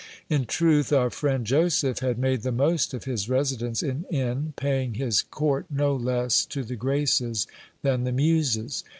[0.29, 4.95] In truth, our friend Joseph had made the most of his residence in N., paying
[4.95, 7.45] his court no less to the Graces
[7.83, 8.83] than the Muses.